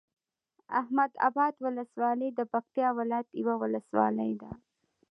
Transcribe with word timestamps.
احمداباد 0.79 1.53
ولسوالۍ 1.65 2.29
د 2.33 2.39
پکتيا 2.53 2.87
ولايت 2.97 3.27
یوه 3.41 3.55
ولسوالی 3.63 4.31
ده 4.41 4.49